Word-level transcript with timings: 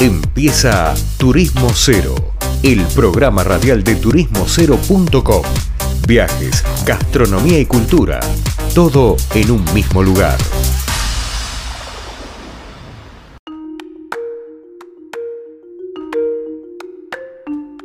Empieza 0.00 0.94
Turismo 1.18 1.68
Cero, 1.74 2.14
el 2.62 2.82
programa 2.94 3.44
radial 3.44 3.84
de 3.84 3.96
turismocero.com. 3.96 5.42
Viajes, 6.08 6.64
gastronomía 6.86 7.58
y 7.58 7.66
cultura, 7.66 8.18
todo 8.74 9.16
en 9.34 9.50
un 9.50 9.62
mismo 9.74 10.02
lugar. 10.02 10.38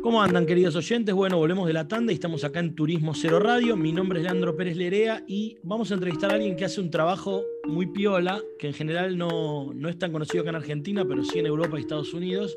¿Cómo 0.00 0.22
andan, 0.22 0.46
queridos 0.46 0.74
oyentes? 0.74 1.14
Bueno, 1.14 1.36
volvemos 1.36 1.66
de 1.66 1.74
la 1.74 1.86
tanda 1.86 2.12
y 2.12 2.14
estamos 2.14 2.44
acá 2.44 2.60
en 2.60 2.74
Turismo 2.74 3.12
Cero 3.14 3.40
Radio. 3.40 3.76
Mi 3.76 3.92
nombre 3.92 4.20
es 4.20 4.22
Leandro 4.22 4.56
Pérez 4.56 4.78
Lerea 4.78 5.22
y 5.28 5.58
vamos 5.62 5.90
a 5.90 5.94
entrevistar 5.94 6.30
a 6.30 6.36
alguien 6.36 6.56
que 6.56 6.64
hace 6.64 6.80
un 6.80 6.90
trabajo 6.90 7.42
muy 7.68 7.86
piola, 7.86 8.40
que 8.58 8.68
en 8.68 8.74
general 8.74 9.18
no, 9.18 9.72
no 9.74 9.88
es 9.88 9.98
tan 9.98 10.12
conocido 10.12 10.42
acá 10.42 10.50
en 10.50 10.56
Argentina, 10.56 11.04
pero 11.06 11.24
sí 11.24 11.38
en 11.38 11.46
Europa 11.46 11.76
y 11.78 11.80
Estados 11.80 12.14
Unidos. 12.14 12.56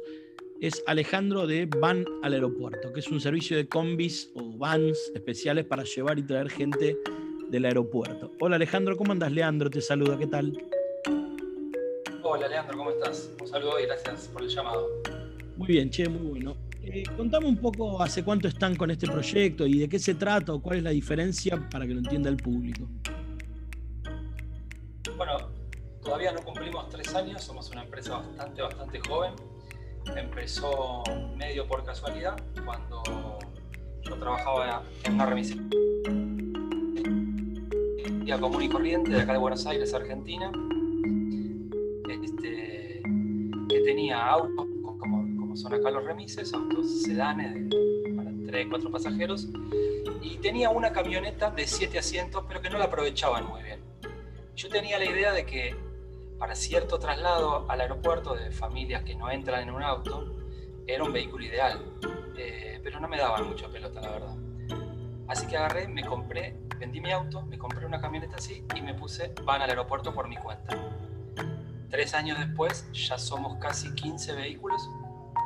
Es 0.61 0.83
Alejandro 0.87 1.47
de 1.47 1.67
Van 1.79 2.05
al 2.21 2.33
Aeropuerto, 2.33 2.91
que 2.91 2.99
es 2.99 3.07
un 3.07 3.21
servicio 3.21 3.55
de 3.55 3.67
combis 3.67 4.31
o 4.35 4.57
vans 4.57 5.11
especiales 5.15 5.65
para 5.65 5.83
llevar 5.83 6.19
y 6.19 6.23
traer 6.23 6.49
gente 6.49 6.97
del 7.49 7.65
aeropuerto. 7.65 8.31
Hola 8.39 8.57
Alejandro, 8.57 8.95
¿cómo 8.97 9.13
andas? 9.13 9.31
Leandro 9.31 9.69
te 9.69 9.81
saluda, 9.81 10.17
¿qué 10.17 10.27
tal? 10.27 10.57
Hola 12.23 12.47
Leandro, 12.47 12.77
¿cómo 12.77 12.91
estás? 12.91 13.33
Un 13.41 13.47
saludo 13.47 13.79
y 13.79 13.85
gracias 13.85 14.27
por 14.27 14.43
el 14.43 14.49
llamado. 14.49 14.87
Muy 15.55 15.67
bien, 15.67 15.89
che, 15.89 16.07
muy 16.07 16.27
bueno. 16.27 16.57
Eh, 16.83 17.03
contame 17.15 17.47
un 17.47 17.57
poco 17.57 18.01
hace 18.01 18.23
cuánto 18.23 18.47
están 18.47 18.75
con 18.75 18.91
este 18.91 19.07
proyecto 19.07 19.65
y 19.65 19.79
de 19.79 19.89
qué 19.89 19.97
se 19.97 20.15
trata 20.15 20.53
o 20.53 20.61
cuál 20.61 20.77
es 20.77 20.83
la 20.83 20.91
diferencia 20.91 21.69
para 21.69 21.87
que 21.87 21.93
lo 21.93 21.99
entienda 21.99 22.29
el 22.29 22.37
público. 22.37 22.87
Bueno, 25.19 25.37
todavía 26.01 26.31
no 26.31 26.41
cumplimos 26.41 26.87
tres 26.87 27.13
años, 27.13 27.43
somos 27.43 27.69
una 27.71 27.83
empresa 27.83 28.19
bastante, 28.19 28.61
bastante 28.61 29.01
joven. 29.01 29.33
Empezó 30.15 31.03
medio 31.35 31.67
por 31.67 31.83
casualidad 31.83 32.41
cuando 32.63 33.03
yo 34.01 34.15
trabajaba 34.15 34.81
en 35.03 35.15
una 35.15 35.25
remisería 35.25 35.67
común 38.39 38.63
y 38.63 38.69
corriente 38.69 39.11
de 39.11 39.19
acá 39.19 39.33
de 39.33 39.39
Buenos 39.39 39.65
Aires, 39.65 39.93
Argentina, 39.93 40.53
este, 42.07 43.01
que 43.67 43.79
tenía 43.81 44.25
autos 44.25 44.67
son 45.55 45.73
acá 45.73 45.91
los 45.91 46.05
remises, 46.05 46.53
autos 46.53 47.01
sedanes 47.01 47.75
para 48.15 48.31
3, 48.47 48.67
4 48.69 48.89
pasajeros, 48.89 49.49
y 50.21 50.37
tenía 50.37 50.69
una 50.69 50.93
camioneta 50.93 51.51
de 51.51 51.67
7 51.67 51.99
asientos, 51.99 52.45
pero 52.47 52.61
que 52.61 52.69
no 52.69 52.77
la 52.77 52.85
aprovechaban 52.85 53.45
muy 53.45 53.63
bien. 53.63 53.78
Yo 54.59 54.67
tenía 54.67 54.99
la 54.99 55.05
idea 55.05 55.31
de 55.31 55.45
que 55.45 55.73
para 56.37 56.53
cierto 56.53 56.99
traslado 56.99 57.65
al 57.71 57.79
aeropuerto 57.79 58.35
de 58.35 58.51
familias 58.51 59.03
que 59.03 59.15
no 59.15 59.31
entran 59.31 59.63
en 59.63 59.73
un 59.73 59.81
auto, 59.81 60.35
era 60.85 61.01
un 61.01 61.13
vehículo 61.13 61.45
ideal, 61.45 61.81
eh, 62.37 62.81
pero 62.83 62.99
no 62.99 63.07
me 63.07 63.17
daban 63.17 63.47
mucha 63.47 63.69
pelota, 63.69 64.01
la 64.01 64.09
verdad. 64.09 64.35
Así 65.29 65.47
que 65.47 65.55
agarré, 65.55 65.87
me 65.87 66.05
compré, 66.05 66.57
vendí 66.77 66.99
mi 66.99 67.09
auto, 67.09 67.41
me 67.43 67.57
compré 67.57 67.85
una 67.85 68.01
camioneta 68.01 68.35
así 68.35 68.65
y 68.75 68.81
me 68.81 68.93
puse 68.93 69.33
van 69.45 69.61
al 69.61 69.69
aeropuerto 69.69 70.13
por 70.13 70.27
mi 70.27 70.35
cuenta. 70.35 70.75
Tres 71.89 72.13
años 72.13 72.37
después 72.37 72.85
ya 72.91 73.17
somos 73.17 73.59
casi 73.59 73.95
15 73.95 74.33
vehículos 74.33 74.89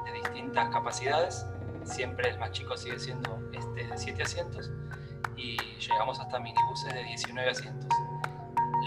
de 0.06 0.14
distintas 0.14 0.74
capacidades. 0.74 1.46
Siempre 1.84 2.32
el 2.32 2.40
más 2.40 2.50
chico 2.50 2.76
sigue 2.76 2.98
siendo 2.98 3.48
este 3.54 3.86
de 3.86 3.96
7 3.96 4.24
asientos 4.24 4.72
y 5.38 5.56
llegamos 5.78 6.20
hasta 6.20 6.40
minibuses 6.40 6.92
de 6.96 7.04
19 7.04 7.52
asientos. 7.52 8.03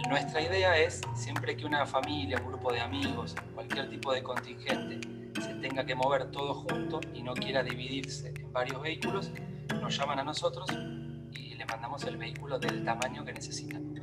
Nuestra 0.08 0.41
idea 0.41 0.78
es, 0.78 1.00
siempre 1.14 1.56
que 1.56 1.66
una 1.66 1.84
familia, 1.84 2.39
un 2.41 2.48
grupo 2.48 2.72
de 2.72 2.80
amigos, 2.80 3.34
cualquier 3.55 3.91
tipo 3.91 4.12
de 4.12 4.22
contingente 4.22 5.00
se 5.41 5.55
tenga 5.55 5.84
que 5.84 5.94
mover 5.94 6.30
todo 6.30 6.55
junto 6.55 7.00
y 7.12 7.22
no 7.22 7.34
quiera 7.34 7.62
dividirse 7.62 8.33
en 8.41 8.52
varios 8.52 8.80
vehículos, 8.80 9.33
nos 9.80 9.97
llaman 9.97 10.20
a 10.20 10.24
nosotros 10.24 10.69
y 11.33 11.55
le 11.55 11.67
mandamos 11.67 12.05
el 12.05 12.17
vehículo 12.17 12.58
del 12.58 12.84
tamaño 12.84 13.24
que 13.24 13.33
necesitan. 13.33 13.95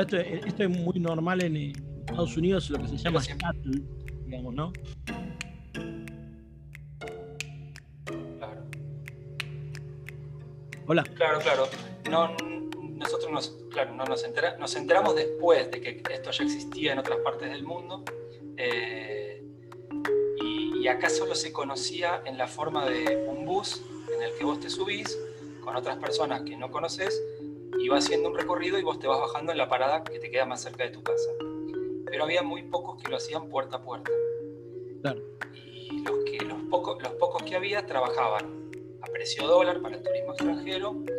esto, 0.00 0.16
esto, 0.16 0.62
es 0.62 0.70
muy 0.70 1.00
normal 1.00 1.42
en 1.42 1.56
Estados 1.56 2.36
Unidos, 2.36 2.70
lo 2.70 2.78
que 2.78 2.88
se 2.88 2.96
llama 2.98 3.20
shuttle, 3.20 3.82
digamos, 4.26 4.54
¿no? 4.54 4.72
Hola. 10.88 11.02
Claro, 11.02 11.40
claro. 11.40 11.68
No, 12.08 12.45
nosotros 13.30 13.58
nos, 13.66 13.72
claro, 13.72 13.94
no 13.94 14.04
nos, 14.04 14.24
nos 14.58 14.76
enteramos 14.76 15.14
después 15.14 15.70
de 15.70 15.80
que 15.80 16.02
esto 16.10 16.30
ya 16.30 16.44
existía 16.44 16.92
en 16.92 16.98
otras 16.98 17.18
partes 17.18 17.50
del 17.50 17.62
mundo. 17.64 18.04
Eh, 18.56 19.42
y, 20.42 20.88
acá 20.88 21.10
solo 21.10 21.34
se 21.34 21.52
conocía 21.52 22.22
en 22.26 22.38
la 22.38 22.46
forma 22.46 22.88
de 22.88 23.26
un 23.28 23.44
bus 23.44 23.82
en 24.14 24.22
el 24.22 24.32
que 24.38 24.44
vos 24.44 24.60
te 24.60 24.70
subís 24.70 25.18
con 25.64 25.74
otras 25.74 25.96
personas 25.96 26.42
que 26.42 26.56
no 26.56 26.70
conoces 26.70 27.20
y 27.80 27.88
vas 27.88 28.04
haciendo 28.04 28.28
un 28.28 28.36
recorrido 28.36 28.78
y 28.78 28.84
vos 28.84 29.00
te 29.00 29.08
vas 29.08 29.18
bajando 29.18 29.50
en 29.50 29.58
la 29.58 29.68
parada 29.68 30.04
que 30.04 30.20
te 30.20 30.30
queda 30.30 30.46
más 30.46 30.62
cerca 30.62 30.84
de 30.84 30.90
tu 30.90 31.02
casa. 31.02 31.28
Pero 32.06 32.22
había 32.22 32.44
muy 32.44 32.62
pocos 32.62 33.02
que 33.02 33.10
lo 33.10 33.16
hacían 33.16 33.48
puerta 33.48 33.78
a 33.78 33.82
puerta. 33.82 34.12
Claro. 35.02 35.20
Y 35.54 36.04
los, 36.04 36.24
que, 36.24 36.44
los, 36.44 36.62
pocos, 36.70 37.02
los 37.02 37.14
pocos 37.14 37.42
que 37.42 37.56
había 37.56 37.84
trabajaban 37.84 38.70
a 39.02 39.06
precio 39.06 39.44
dólar 39.44 39.80
para 39.80 39.96
el 39.96 40.02
turismo 40.04 40.34
extranjero 40.34 40.94
y 41.08 41.15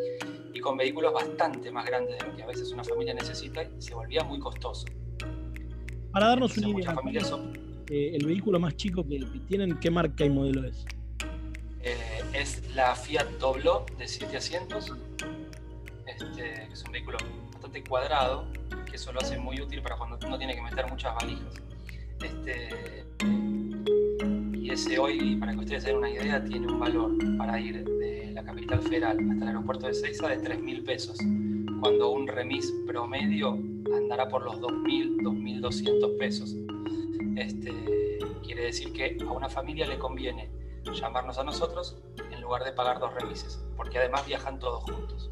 con 0.68 0.76
vehículos 0.76 1.14
bastante 1.14 1.72
más 1.72 1.86
grandes 1.86 2.18
de 2.20 2.28
lo 2.28 2.36
que 2.36 2.44
a 2.44 2.46
veces 2.46 2.74
una 2.74 2.84
familia 2.84 3.14
necesita 3.14 3.64
y 3.64 3.82
se 3.82 3.96
volvía 3.96 4.22
muy 4.26 4.38
costoso. 4.38 4.86
Para 6.12 6.28
darnos 6.28 6.58
una 6.58 6.68
idea, 6.68 6.94
eh, 7.90 8.12
el 8.16 8.26
vehículo 8.26 8.60
más 8.60 8.76
chico 8.76 9.02
que, 9.08 9.18
tienen, 9.48 9.80
¿qué 9.80 9.90
marca 9.90 10.26
y 10.26 10.30
modelo 10.30 10.68
es? 10.68 10.86
Eh, 11.84 12.22
es 12.34 12.76
la 12.76 12.94
Fiat 12.96 13.30
Doblo 13.40 13.86
de 13.98 14.10
7 14.10 14.36
asientos, 14.36 14.92
este, 16.06 16.64
es 16.70 16.84
un 16.84 16.92
vehículo 16.92 17.18
bastante 17.54 17.82
cuadrado, 17.86 18.46
que 18.90 18.98
eso 18.98 19.14
lo 19.14 19.22
hace 19.22 19.38
muy 19.38 19.62
útil 19.62 19.82
para 19.82 19.96
cuando 19.96 20.20
uno 20.28 20.38
tiene 20.38 20.54
que 20.54 20.62
meter 20.62 20.86
muchas 20.90 21.16
valijas. 21.16 21.62
Este, 22.22 23.06
y 24.68 24.72
ese 24.72 25.00
hoy, 25.00 25.38
para 25.38 25.54
que 25.54 25.60
ustedes 25.60 25.84
se 25.84 25.90
den 25.90 25.98
una 26.00 26.10
idea, 26.10 26.44
tiene 26.44 26.68
un 26.68 26.78
valor 26.78 27.12
para 27.38 27.58
ir 27.58 27.86
de 27.86 28.32
la 28.34 28.44
capital 28.44 28.82
federal 28.82 29.18
hasta 29.18 29.44
el 29.44 29.48
aeropuerto 29.48 29.88
de 29.88 29.94
Seiza 29.94 30.28
de 30.28 30.38
3 30.40 30.60
mil 30.60 30.84
pesos, 30.84 31.18
cuando 31.80 32.10
un 32.10 32.28
remis 32.28 32.74
promedio 32.86 33.54
andará 33.96 34.28
por 34.28 34.44
los 34.44 34.60
2.000, 34.60 35.22
2.200 35.22 36.18
pesos. 36.18 36.54
Este, 37.38 37.72
quiere 38.44 38.66
decir 38.66 38.92
que 38.92 39.18
a 39.26 39.32
una 39.32 39.48
familia 39.48 39.88
le 39.88 39.98
conviene 40.00 40.50
llamarnos 40.84 41.38
a 41.38 41.46
nosotros 41.46 41.98
en 42.30 42.42
lugar 42.42 42.66
de 42.66 42.74
pagar 42.74 43.00
dos 43.00 43.14
remises, 43.14 43.66
porque 43.78 44.00
además 44.00 44.28
viajan 44.28 44.60
todos 44.60 44.84
juntos. 44.84 45.32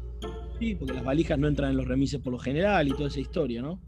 Sí, 0.58 0.74
porque 0.76 0.94
las 0.94 1.04
valijas 1.04 1.38
no 1.38 1.46
entran 1.46 1.72
en 1.72 1.76
los 1.76 1.86
remises 1.86 2.20
por 2.20 2.32
lo 2.32 2.38
general 2.38 2.88
y 2.88 2.92
toda 2.92 3.08
esa 3.08 3.20
historia, 3.20 3.60
¿no? 3.60 3.80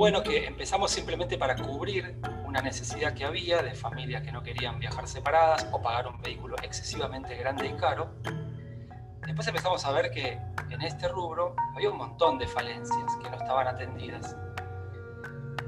Bueno 0.00 0.22
que 0.22 0.46
empezamos 0.46 0.90
simplemente 0.92 1.36
para 1.36 1.54
cubrir 1.54 2.18
una 2.46 2.62
necesidad 2.62 3.12
que 3.12 3.26
había 3.26 3.60
de 3.60 3.74
familias 3.74 4.22
que 4.22 4.32
no 4.32 4.42
querían 4.42 4.78
viajar 4.78 5.06
separadas 5.06 5.68
o 5.72 5.82
pagar 5.82 6.06
un 6.06 6.18
vehículo 6.22 6.56
excesivamente 6.62 7.36
grande 7.36 7.66
y 7.66 7.74
caro. 7.74 8.14
Después 9.26 9.46
empezamos 9.46 9.84
a 9.84 9.92
ver 9.92 10.10
que 10.10 10.40
en 10.70 10.80
este 10.80 11.06
rubro 11.06 11.54
había 11.76 11.90
un 11.90 11.98
montón 11.98 12.38
de 12.38 12.46
falencias 12.46 13.14
que 13.22 13.28
no 13.28 13.36
estaban 13.36 13.68
atendidas. 13.68 14.34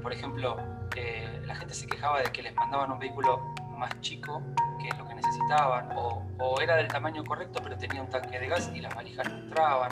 Por 0.01 0.11
ejemplo, 0.11 0.57
eh, 0.95 1.43
la 1.45 1.53
gente 1.53 1.75
se 1.75 1.85
quejaba 1.85 2.23
de 2.23 2.31
que 2.31 2.41
les 2.41 2.55
mandaban 2.55 2.91
un 2.91 2.97
vehículo 2.97 3.53
más 3.77 4.01
chico 4.01 4.41
que 4.81 4.89
lo 4.97 5.07
que 5.07 5.13
necesitaban, 5.13 5.91
o, 5.95 6.25
o, 6.39 6.59
era 6.59 6.75
del 6.77 6.87
tamaño 6.87 7.23
correcto 7.23 7.59
pero 7.63 7.77
tenía 7.77 8.01
un 8.01 8.09
tanque 8.09 8.39
de 8.39 8.47
gas 8.47 8.71
y 8.73 8.81
las 8.81 8.95
valijas 8.95 9.31
no 9.31 9.37
entraban, 9.37 9.91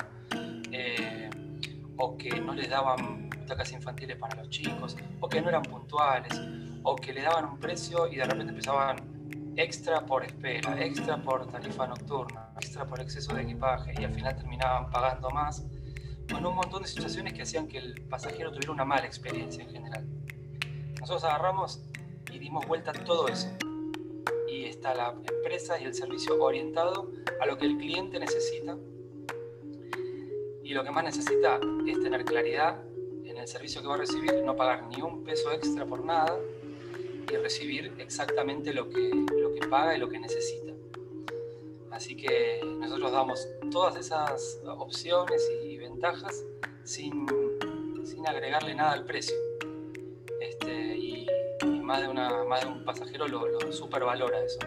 eh, 0.71 1.29
o 1.97 2.17
que 2.17 2.41
no 2.41 2.55
les 2.55 2.67
daban 2.67 3.20
butacas 3.51 3.71
infantiles 3.73 4.17
para 4.17 4.35
los 4.35 4.49
chicos, 4.49 4.95
o 5.19 5.27
que 5.27 5.41
no 5.41 5.49
eran 5.49 5.63
puntuales, 5.63 6.39
o 6.83 6.95
que 6.95 7.11
le 7.11 7.21
daban 7.21 7.45
un 7.45 7.59
precio 7.59 8.07
y 8.07 8.15
de 8.15 8.23
repente 8.23 8.51
empezaban 8.51 9.53
extra 9.57 10.05
por 10.05 10.23
espera, 10.23 10.81
extra 10.81 11.21
por 11.21 11.45
tarifa 11.47 11.85
nocturna, 11.85 12.53
extra 12.55 12.85
por 12.85 13.01
exceso 13.01 13.33
de 13.33 13.41
equipaje 13.41 13.93
y 13.99 14.05
al 14.05 14.13
final 14.13 14.35
terminaban 14.37 14.89
pagando 14.89 15.29
más. 15.31 15.65
Bueno, 16.31 16.51
un 16.51 16.55
montón 16.55 16.81
de 16.83 16.87
situaciones 16.87 17.33
que 17.33 17.41
hacían 17.41 17.67
que 17.67 17.77
el 17.77 18.01
pasajero 18.03 18.51
tuviera 18.53 18.71
una 18.71 18.85
mala 18.85 19.05
experiencia 19.05 19.63
en 19.63 19.69
general. 19.69 20.07
Nosotros 21.01 21.25
agarramos 21.25 21.81
y 22.31 22.39
dimos 22.39 22.65
vuelta 22.65 22.91
a 22.91 22.93
todo 22.93 23.27
eso. 23.27 23.49
Y 24.47 24.63
está 24.65 24.95
la 24.95 25.09
empresa 25.09 25.77
y 25.77 25.83
el 25.83 25.93
servicio 25.93 26.41
orientado 26.41 27.11
a 27.41 27.45
lo 27.45 27.57
que 27.57 27.65
el 27.65 27.77
cliente 27.77 28.17
necesita. 28.17 28.77
Y 30.63 30.73
lo 30.73 30.85
que 30.85 30.91
más 30.91 31.03
necesita 31.03 31.59
es 31.85 31.99
tener 32.01 32.23
claridad 32.23 32.81
el 33.41 33.47
servicio 33.47 33.81
que 33.81 33.87
va 33.87 33.95
a 33.95 33.97
recibir, 33.97 34.33
no 34.45 34.55
pagar 34.55 34.87
ni 34.87 35.01
un 35.01 35.23
peso 35.23 35.51
extra 35.51 35.85
por 35.85 36.05
nada 36.05 36.37
y 37.31 37.35
recibir 37.37 37.91
exactamente 37.97 38.73
lo 38.73 38.89
que, 38.89 39.09
lo 39.39 39.53
que 39.53 39.67
paga 39.67 39.95
y 39.95 39.99
lo 39.99 40.09
que 40.09 40.19
necesita. 40.19 40.73
Así 41.91 42.15
que 42.15 42.61
nosotros 42.79 43.11
damos 43.11 43.47
todas 43.71 43.95
esas 43.97 44.59
opciones 44.65 45.41
y 45.65 45.77
ventajas 45.77 46.43
sin, 46.83 47.25
sin 48.03 48.27
agregarle 48.27 48.75
nada 48.75 48.93
al 48.93 49.05
precio. 49.05 49.35
Este, 50.39 50.97
y, 50.97 51.27
más 51.83 52.01
de, 52.01 52.07
una, 52.07 52.43
más 52.45 52.61
de 52.61 52.67
un 52.67 52.85
pasajero 52.85 53.27
lo, 53.27 53.47
lo 53.47 53.71
supervalora 53.71 54.43
eso. 54.43 54.59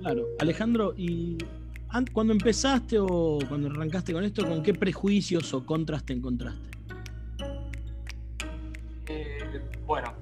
Claro, 0.00 0.28
Alejandro, 0.38 0.94
¿y 0.96 1.36
cuando 2.12 2.32
empezaste 2.32 2.98
o 2.98 3.38
cuando 3.48 3.68
arrancaste 3.68 4.12
con 4.12 4.24
esto, 4.24 4.46
con 4.46 4.62
qué 4.62 4.72
prejuicios 4.72 5.52
o 5.52 5.66
contras 5.66 6.04
te 6.04 6.12
encontraste? 6.12 6.79
Bueno, 9.90 10.14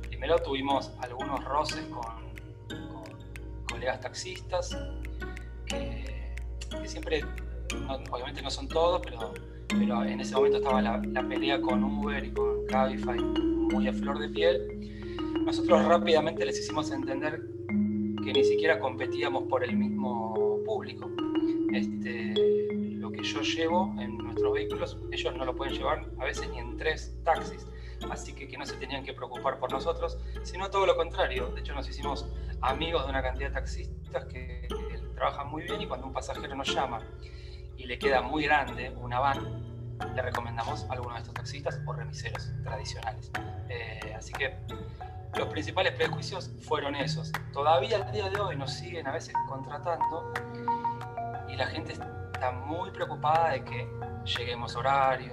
primero 0.00 0.38
tuvimos 0.38 0.92
algunos 1.02 1.44
roces 1.44 1.84
con, 1.90 2.24
colegas 3.68 4.00
taxistas, 4.00 4.74
que, 5.66 6.32
siempre, 6.86 7.22
obviamente 8.10 8.40
no 8.40 8.50
son 8.50 8.66
todos, 8.66 9.02
pero, 9.04 10.04
en 10.04 10.20
ese 10.22 10.34
momento 10.34 10.56
estaba 10.56 10.80
la, 10.80 11.02
la 11.06 11.28
pelea 11.28 11.60
con 11.60 11.84
Uber 11.84 12.24
y 12.24 12.30
con 12.30 12.64
Cabify 12.66 13.18
muy 13.18 13.88
a 13.88 13.92
flor 13.92 14.20
de 14.20 14.30
piel. 14.30 15.16
Nosotros 15.44 15.84
rápidamente 15.84 16.46
les 16.46 16.58
hicimos 16.58 16.90
entender 16.90 17.42
que 18.24 18.32
ni 18.32 18.42
siquiera 18.42 18.80
competíamos 18.80 19.42
por 19.50 19.62
el 19.62 19.76
mismo 19.76 20.60
público. 20.64 21.10
Este, 21.74 22.32
lo 22.96 23.12
que 23.12 23.22
yo 23.22 23.42
llevo 23.42 23.94
en 24.00 24.16
nuestros 24.16 24.54
vehículos, 24.54 24.96
ellos 25.12 25.36
no 25.36 25.44
lo 25.44 25.54
pueden 25.54 25.74
llevar 25.74 26.06
a 26.18 26.24
veces 26.24 26.48
ni 26.48 26.58
en 26.58 26.78
tres 26.78 27.14
taxis, 27.22 27.66
así 28.10 28.32
que 28.32 28.48
que 28.48 28.56
no 28.56 28.64
se 28.64 28.76
tenían 28.76 29.04
que 29.04 29.12
preocupar 29.12 29.58
por 29.58 29.70
nosotros, 29.72 30.18
sino 30.42 30.70
todo 30.70 30.86
lo 30.86 30.96
contrario. 30.96 31.48
De 31.48 31.60
hecho, 31.60 31.74
nos 31.74 31.88
hicimos 31.88 32.26
amigos 32.60 33.04
de 33.04 33.10
una 33.10 33.22
cantidad 33.22 33.48
de 33.48 33.54
taxistas 33.54 34.24
que, 34.26 34.68
trabajan 35.14 35.48
muy 35.48 35.64
bien 35.64 35.82
y 35.82 35.86
cuando 35.86 36.06
un 36.06 36.14
pasajero 36.14 36.54
nos 36.54 36.74
llama 36.74 37.02
y 37.76 37.84
le 37.84 37.98
queda 37.98 38.22
muy 38.22 38.44
grande 38.44 38.88
una 39.02 39.20
van, 39.20 39.98
le 40.14 40.22
recomendamos 40.22 40.86
a 40.88 40.94
alguno 40.94 41.12
de 41.12 41.20
estos 41.20 41.34
taxistas 41.34 41.78
o 41.84 41.92
remiseros 41.92 42.50
tradicionales. 42.64 43.30
Eh, 43.68 44.14
así 44.16 44.32
que 44.32 44.56
los 45.36 45.48
principales 45.48 45.92
prejuicios 45.92 46.50
fueron 46.62 46.94
esos. 46.94 47.32
Todavía 47.52 47.98
al 47.98 48.12
día 48.12 48.30
de 48.30 48.40
hoy 48.40 48.56
nos 48.56 48.72
siguen 48.72 49.06
a 49.06 49.12
veces 49.12 49.34
contratando 49.46 50.32
y 51.48 51.56
la 51.56 51.66
gente 51.66 51.92
está 51.92 52.50
muy 52.50 52.90
preocupada 52.90 53.50
de 53.50 53.64
que 53.64 53.88
lleguemos 54.24 54.74
horario, 54.74 55.32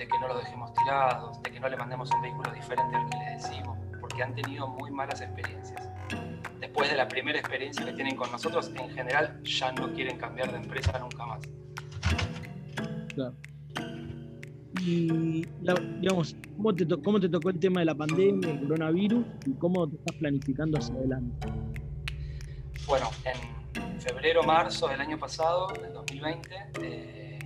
de 0.00 0.08
que 0.08 0.18
no 0.18 0.28
los 0.28 0.42
dejemos 0.42 0.72
tirados, 0.72 1.42
de 1.42 1.50
que 1.50 1.60
no 1.60 1.68
le 1.68 1.76
mandemos 1.76 2.10
un 2.10 2.22
vehículo 2.22 2.50
diferente 2.52 2.96
al 2.96 3.10
que 3.10 3.16
le 3.18 3.30
decimos, 3.32 3.78
porque 4.00 4.22
han 4.22 4.34
tenido 4.34 4.66
muy 4.66 4.90
malas 4.90 5.20
experiencias. 5.20 5.90
Después 6.58 6.88
de 6.88 6.96
la 6.96 7.06
primera 7.06 7.38
experiencia 7.38 7.84
que 7.84 7.92
tienen 7.92 8.16
con 8.16 8.32
nosotros, 8.32 8.72
en 8.76 8.88
general 8.94 9.42
ya 9.42 9.72
no 9.72 9.92
quieren 9.92 10.16
cambiar 10.16 10.52
de 10.52 10.56
empresa 10.56 10.98
nunca 10.98 11.26
más. 11.26 11.40
Claro. 13.14 13.34
Y, 14.80 15.44
digamos, 16.00 16.34
¿cómo 16.56 16.74
te, 16.74 16.88
¿cómo 17.02 17.20
te 17.20 17.28
tocó 17.28 17.50
el 17.50 17.60
tema 17.60 17.80
de 17.80 17.86
la 17.86 17.94
pandemia, 17.94 18.52
el 18.52 18.60
coronavirus 18.60 19.26
y 19.44 19.52
cómo 19.52 19.86
te 19.86 19.96
estás 19.96 20.16
planificando 20.16 20.78
hacia 20.78 20.94
adelante? 20.94 21.46
Bueno, 22.86 23.10
en 23.74 24.00
febrero, 24.00 24.42
marzo 24.44 24.88
del 24.88 25.02
año 25.02 25.18
pasado, 25.18 25.68
del 25.74 25.92
2020, 25.92 26.48
eh, 26.80 27.38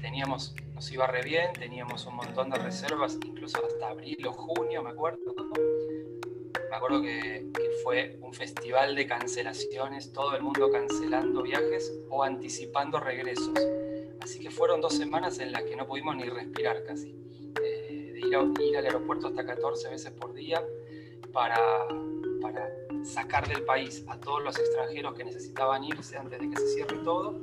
teníamos, 0.00 0.54
nos 0.82 0.90
iba 0.90 1.06
re 1.06 1.22
bien, 1.22 1.52
teníamos 1.52 2.04
un 2.06 2.16
montón 2.16 2.50
de 2.50 2.58
reservas, 2.58 3.16
incluso 3.24 3.64
hasta 3.64 3.90
abril 3.90 4.26
o 4.26 4.32
junio, 4.32 4.82
me 4.82 4.90
acuerdo. 4.90 5.20
Me 6.70 6.76
acuerdo 6.76 7.00
que, 7.00 7.52
que 7.54 7.70
fue 7.84 8.18
un 8.20 8.34
festival 8.34 8.96
de 8.96 9.06
cancelaciones, 9.06 10.12
todo 10.12 10.34
el 10.34 10.42
mundo 10.42 10.72
cancelando 10.72 11.44
viajes 11.44 11.92
o 12.08 12.24
anticipando 12.24 12.98
regresos 12.98 13.56
Así 14.22 14.40
que 14.40 14.50
fueron 14.50 14.80
dos 14.80 14.96
semanas 14.96 15.38
en 15.38 15.52
las 15.52 15.62
que 15.62 15.76
no 15.76 15.86
pudimos 15.86 16.16
ni 16.16 16.24
respirar 16.24 16.82
casi. 16.82 17.14
Eh, 17.62 18.14
de 18.14 18.64
ir, 18.64 18.76
al 18.76 18.84
aeropuerto 18.84 19.28
hasta 19.28 19.46
14 19.46 19.88
veces 19.88 20.10
por 20.10 20.34
día 20.34 20.60
para, 21.32 21.86
para 22.40 22.68
sacar 23.04 23.46
del 23.46 23.64
país 23.64 24.04
a 24.08 24.18
todos 24.18 24.42
los 24.42 24.58
extranjeros 24.58 25.14
que 25.14 25.22
necesitaban 25.22 25.84
irse 25.84 26.16
antes 26.16 26.40
de 26.40 26.50
que 26.50 26.56
se 26.56 26.66
cierre 26.74 26.98
todo 27.04 27.40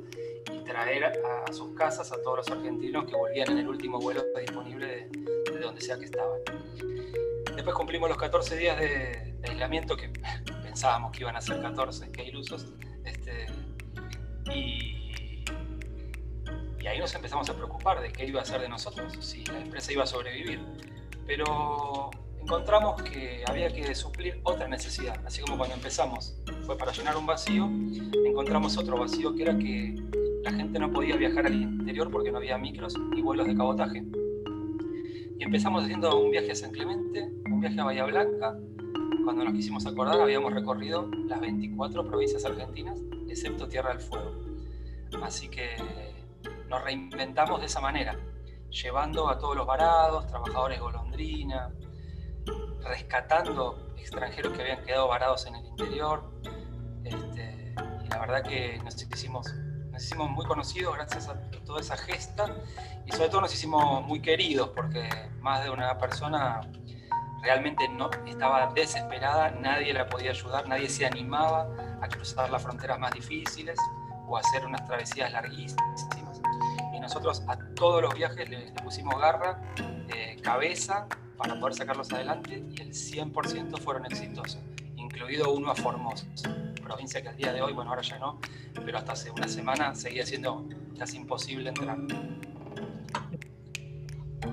traer 0.70 1.04
a, 1.04 1.52
sus 1.52 1.74
casas 1.74 2.12
a 2.12 2.22
todos 2.22 2.38
los 2.38 2.48
argentinos 2.48 3.04
que 3.04 3.16
volvían 3.16 3.50
en 3.50 3.58
el 3.58 3.68
último 3.68 3.98
vuelo 3.98 4.24
disponible 4.38 5.08
de, 5.08 5.58
donde 5.60 5.80
sea 5.80 5.98
que 5.98 6.04
estaban. 6.04 6.40
Después 7.54 7.74
cumplimos 7.74 8.08
los 8.08 8.18
14 8.18 8.56
días 8.56 8.78
de, 8.78 9.34
aislamiento 9.48 9.96
que 9.96 10.08
pensábamos 10.62 11.12
que 11.12 11.22
iban 11.22 11.36
a 11.36 11.40
ser 11.40 11.60
14, 11.60 12.10
que 12.12 12.24
ilusos. 12.24 12.72
Este, 13.04 13.46
y 14.54 15.00
y 16.80 16.86
ahí 16.86 16.98
nos 16.98 17.14
empezamos 17.14 17.48
a 17.50 17.54
preocupar 17.54 18.00
de 18.00 18.10
qué 18.10 18.24
iba 18.24 18.40
a 18.40 18.42
hacer 18.42 18.62
de 18.62 18.68
nosotros, 18.68 19.14
si 19.20 19.44
la 19.44 19.60
empresa 19.60 19.92
iba 19.92 20.04
a 20.04 20.06
sobrevivir. 20.06 20.60
Pero 21.26 22.10
encontramos 22.40 23.02
que 23.02 23.44
había 23.46 23.70
que 23.70 23.94
suplir 23.94 24.40
otra 24.44 24.66
necesidad, 24.66 25.20
así 25.26 25.42
como 25.42 25.58
cuando 25.58 25.74
empezamos 25.74 26.36
fue 26.64 26.78
para 26.78 26.92
llenar 26.92 27.16
un 27.16 27.26
vacío, 27.26 27.68
encontramos 28.26 28.78
otro 28.78 28.98
vacío 28.98 29.34
que 29.34 29.42
era 29.42 29.58
que 29.58 29.94
la 30.42 30.52
gente 30.52 30.78
no 30.78 30.90
podía 30.90 31.16
viajar 31.16 31.46
al 31.46 31.54
interior 31.54 32.10
porque 32.10 32.30
no 32.32 32.38
había 32.38 32.56
micros 32.58 32.98
ni 33.14 33.22
vuelos 33.22 33.46
de 33.46 33.56
cabotaje. 33.56 34.04
Y 35.38 35.42
empezamos 35.42 35.84
haciendo 35.84 36.20
un 36.20 36.30
viaje 36.30 36.52
a 36.52 36.54
San 36.54 36.70
Clemente, 36.70 37.30
un 37.46 37.60
viaje 37.60 37.80
a 37.80 37.84
Bahía 37.84 38.04
Blanca. 38.04 38.58
Cuando 39.24 39.44
nos 39.44 39.54
quisimos 39.54 39.86
acordar, 39.86 40.20
habíamos 40.20 40.52
recorrido 40.52 41.10
las 41.26 41.40
24 41.40 42.06
provincias 42.06 42.44
argentinas, 42.44 43.00
excepto 43.28 43.68
Tierra 43.68 43.90
del 43.90 44.00
Fuego. 44.00 44.32
Así 45.22 45.48
que 45.48 45.76
nos 46.68 46.84
reinventamos 46.84 47.60
de 47.60 47.66
esa 47.66 47.80
manera, 47.80 48.18
llevando 48.70 49.28
a 49.28 49.38
todos 49.38 49.56
los 49.56 49.66
varados, 49.66 50.26
trabajadores 50.26 50.80
golondrina, 50.80 51.70
rescatando 52.82 53.92
extranjeros 53.98 54.52
que 54.52 54.62
habían 54.62 54.84
quedado 54.84 55.08
varados 55.08 55.46
en 55.46 55.56
el 55.56 55.66
interior. 55.66 56.22
Este, 57.04 57.74
y 58.04 58.08
la 58.08 58.18
verdad 58.20 58.42
que 58.42 58.78
nos 58.84 59.02
hicimos, 59.02 59.46
nos 60.00 60.06
hicimos 60.06 60.30
muy 60.30 60.46
conocidos 60.46 60.94
gracias 60.94 61.28
a 61.28 61.38
toda 61.66 61.80
esa 61.80 61.94
gesta 61.94 62.46
y 63.04 63.12
sobre 63.12 63.28
todo 63.28 63.42
nos 63.42 63.52
hicimos 63.52 64.02
muy 64.06 64.22
queridos 64.22 64.70
porque 64.70 65.06
más 65.40 65.62
de 65.62 65.68
una 65.68 65.98
persona 65.98 66.62
realmente 67.42 67.86
no 67.86 68.08
estaba 68.26 68.72
desesperada, 68.72 69.50
nadie 69.50 69.92
la 69.92 70.06
podía 70.06 70.30
ayudar, 70.30 70.66
nadie 70.66 70.88
se 70.88 71.04
animaba 71.04 71.68
a 72.00 72.08
cruzar 72.08 72.48
las 72.48 72.62
fronteras 72.62 72.98
más 72.98 73.12
difíciles 73.12 73.78
o 74.26 74.38
a 74.38 74.40
hacer 74.40 74.64
unas 74.64 74.86
travesías 74.86 75.30
larguísimas. 75.32 76.08
Nosotros 76.98 77.42
a 77.48 77.58
todos 77.74 78.00
los 78.00 78.14
viajes 78.14 78.48
le, 78.48 78.72
pusimos 78.82 79.20
garra, 79.20 79.60
eh, 80.14 80.40
cabeza, 80.42 81.08
para 81.36 81.58
poder 81.58 81.74
sacarlos 81.74 82.10
adelante 82.12 82.64
y 82.70 82.80
el 82.80 82.90
100% 82.92 83.78
fueron 83.80 84.06
exitosos, 84.06 84.60
incluido 84.96 85.52
uno 85.52 85.70
a 85.70 85.74
Formosa, 85.74 86.26
provincia 86.90 87.22
que 87.22 87.28
al 87.28 87.36
día 87.36 87.52
de 87.52 87.62
hoy, 87.62 87.72
bueno, 87.72 87.90
ahora 87.90 88.02
ya 88.02 88.18
no, 88.18 88.40
pero 88.84 88.98
hasta 88.98 89.12
hace 89.12 89.30
una 89.30 89.46
semana 89.46 89.94
seguía 89.94 90.26
siendo 90.26 90.66
casi 90.98 91.18
imposible 91.18 91.68
entrar. 91.68 91.96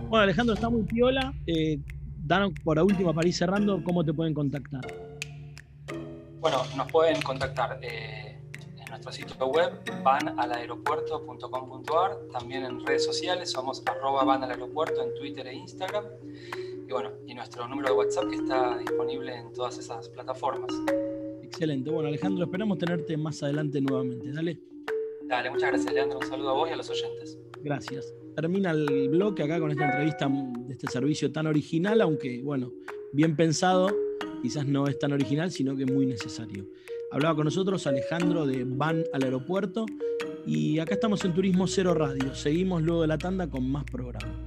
Bueno, 0.07 0.23
Alejandro, 0.23 0.53
está 0.53 0.69
muy 0.69 0.83
piola. 0.83 1.33
Eh, 1.47 1.79
dan 2.19 2.53
por 2.63 2.77
última 2.79 3.11
para 3.11 3.27
ir 3.27 3.33
cerrando, 3.33 3.83
¿cómo 3.83 4.05
te 4.05 4.13
pueden 4.13 4.35
contactar? 4.35 4.81
Bueno, 6.39 6.61
nos 6.75 6.91
pueden 6.91 7.19
contactar. 7.23 7.79
Eh, 7.81 8.39
nuestro 8.89 9.11
sitio 9.11 9.47
web 9.47 9.81
vanalaeropuerto.com.ar, 10.03 12.17
también 12.31 12.65
en 12.65 12.85
redes 12.85 13.03
sociales 13.03 13.49
somos 13.51 13.81
arroba 13.85 14.23
vanalaeropuerto 14.23 15.01
en 15.01 15.15
Twitter 15.15 15.47
e 15.47 15.55
Instagram 15.55 16.05
y 16.87 16.91
bueno, 16.91 17.09
y 17.25 17.33
nuestro 17.33 17.67
número 17.67 17.89
de 17.89 17.95
WhatsApp 17.95 18.29
que 18.29 18.35
está 18.37 18.77
disponible 18.77 19.35
en 19.35 19.51
todas 19.51 19.77
esas 19.77 20.07
plataformas. 20.09 20.71
Excelente, 21.47 21.89
bueno 21.89 22.09
Alejandro, 22.09 22.43
esperamos 22.43 22.77
tenerte 22.77 23.17
más 23.17 23.41
adelante 23.41 23.81
nuevamente, 23.81 24.31
dale. 24.31 24.59
Dale, 25.23 25.49
muchas 25.49 25.69
gracias 25.69 25.93
Leandro, 25.93 26.19
un 26.19 26.25
saludo 26.25 26.49
a 26.49 26.53
vos 26.53 26.69
y 26.69 26.73
a 26.73 26.75
los 26.75 26.89
oyentes. 26.89 27.39
Gracias. 27.63 28.13
Termina 28.35 28.71
el 28.71 29.09
bloque 29.09 29.43
acá 29.43 29.59
con 29.59 29.71
esta 29.71 29.85
entrevista 29.85 30.29
de 30.29 30.73
este 30.73 30.87
servicio 30.87 31.31
tan 31.31 31.47
original, 31.47 32.01
aunque 32.01 32.41
bueno, 32.43 32.71
bien 33.13 33.35
pensado, 33.35 33.89
quizás 34.41 34.67
no 34.67 34.87
es 34.87 34.99
tan 34.99 35.13
original, 35.13 35.51
sino 35.51 35.75
que 35.75 35.85
muy 35.85 36.05
necesario. 36.05 36.67
Hablaba 37.11 37.35
con 37.35 37.45
nosotros 37.45 37.87
Alejandro 37.87 38.45
de 38.45 38.63
Van 38.65 39.03
al 39.13 39.23
Aeropuerto 39.23 39.85
y 40.45 40.79
acá 40.79 40.95
estamos 40.95 41.23
en 41.25 41.33
Turismo 41.33 41.65
Cero 41.67 41.93
Radio. 41.93 42.35
Seguimos 42.35 42.83
luego 42.83 43.01
de 43.01 43.07
la 43.07 43.17
tanda 43.17 43.49
con 43.49 43.69
más 43.69 43.85
programas. 43.85 44.46